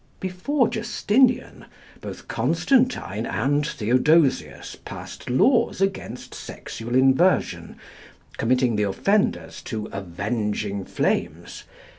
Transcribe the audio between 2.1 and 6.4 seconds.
Constantine and Theodosius passed laws against